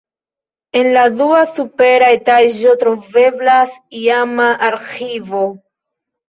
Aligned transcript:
En 0.79 0.87
la 0.93 1.01
dua 1.17 1.41
supera 1.57 2.07
etaĝo 2.15 2.73
troveblas 2.85 3.77
iama 4.01 4.49
arĥivo. 4.71 5.45